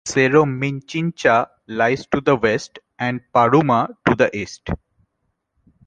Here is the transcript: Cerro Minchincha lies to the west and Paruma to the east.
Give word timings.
Cerro 0.03 0.45
Minchincha 0.47 1.45
lies 1.67 2.07
to 2.07 2.21
the 2.21 2.35
west 2.35 2.79
and 2.97 3.21
Paruma 3.31 3.87
to 4.09 4.15
the 4.15 4.35
east. 4.35 4.71